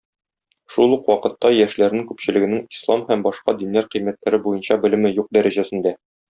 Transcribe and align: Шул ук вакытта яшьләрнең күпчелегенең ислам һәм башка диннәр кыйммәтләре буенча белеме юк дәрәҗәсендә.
Шул 0.75 0.95
ук 0.95 1.11
вакытта 1.11 1.51
яшьләрнең 1.57 2.07
күпчелегенең 2.13 2.65
ислам 2.79 3.05
һәм 3.11 3.27
башка 3.29 3.57
диннәр 3.61 3.91
кыйммәтләре 3.95 4.43
буенча 4.49 4.81
белеме 4.87 5.17
юк 5.23 5.33
дәрәҗәсендә. 5.41 5.97